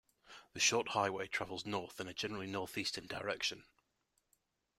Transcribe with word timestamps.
The 0.53 0.59
short 0.59 0.87
highway 0.87 1.27
travels 1.27 1.63
north 1.63 1.99
in 1.99 2.07
a 2.07 2.13
generally 2.15 2.47
northeastern 2.47 3.05
direction. 3.05 3.65